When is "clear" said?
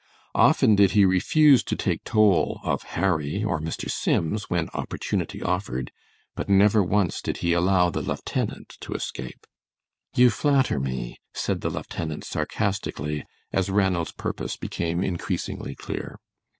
15.75-16.17